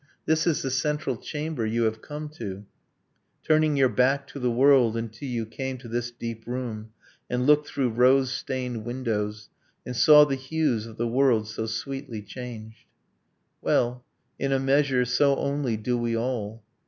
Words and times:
This 0.25 0.47
is 0.47 0.63
the 0.63 0.71
central 0.71 1.15
chamber 1.15 1.63
you 1.63 1.83
have 1.83 2.01
come 2.01 2.27
to: 2.29 2.65
Turning 3.43 3.77
your 3.77 3.85
back 3.87 4.25
to 4.29 4.39
the 4.39 4.49
world, 4.49 4.97
until 4.97 5.29
you 5.29 5.45
came 5.45 5.77
To 5.77 5.87
this 5.87 6.09
deep 6.09 6.47
room, 6.47 6.91
and 7.29 7.45
looked 7.45 7.67
through 7.67 7.91
rose 7.91 8.31
stained 8.31 8.83
windows, 8.83 9.51
And 9.85 9.95
saw 9.95 10.25
the 10.25 10.33
hues 10.33 10.87
of 10.87 10.97
the 10.97 11.05
world 11.07 11.47
so 11.47 11.67
sweetly 11.67 12.23
changed. 12.23 12.85
Well, 13.61 14.03
in 14.39 14.51
a 14.51 14.57
measure, 14.59 15.05
so 15.05 15.35
only 15.35 15.77
do 15.77 15.95
we 15.99 16.17
all. 16.17 16.63